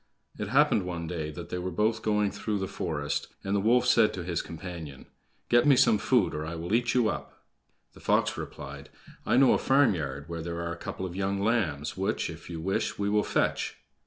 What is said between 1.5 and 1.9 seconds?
were